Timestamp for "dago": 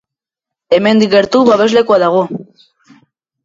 2.07-2.27